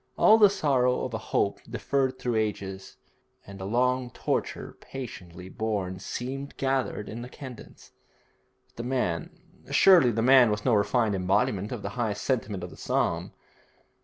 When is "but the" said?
8.69-8.83